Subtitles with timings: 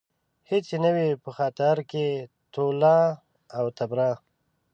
[0.49, 2.05] هېڅ يې نه وي په خاطر کې
[2.53, 2.99] تولاً
[3.63, 4.11] و تبرا